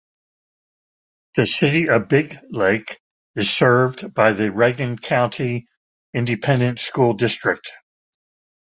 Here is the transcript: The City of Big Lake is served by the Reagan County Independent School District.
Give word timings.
The 1.35 1.45
City 1.45 1.87
of 1.87 2.07
Big 2.07 2.35
Lake 2.49 2.99
is 3.35 3.51
served 3.51 4.15
by 4.15 4.31
the 4.31 4.49
Reagan 4.51 4.97
County 4.97 5.67
Independent 6.15 6.79
School 6.79 7.13
District. 7.13 7.71